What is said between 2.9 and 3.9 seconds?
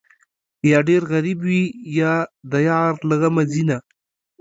له غمه ځینه